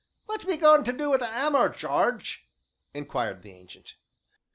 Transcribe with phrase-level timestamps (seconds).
[0.25, 2.49] "What be goin' to du wi' 'ammer, Jarge?"
[2.91, 3.97] inquired the Ancient.